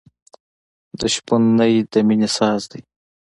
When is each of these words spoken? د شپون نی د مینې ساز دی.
د 0.99 1.01
شپون 1.15 1.43
نی 1.57 1.73
د 1.91 1.93
مینې 2.07 2.29
ساز 2.37 2.61
دی. 2.71 2.81